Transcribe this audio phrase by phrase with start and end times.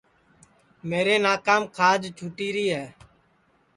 [0.89, 2.85] میرے کانام کھاج چھُوٹِیری ہے